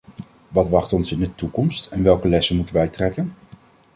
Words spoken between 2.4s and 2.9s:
moeten wij